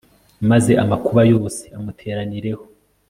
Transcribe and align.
maze 0.49 0.71
amakuba 0.83 1.21
yose 1.31 1.63
amuteranireho 1.77 2.63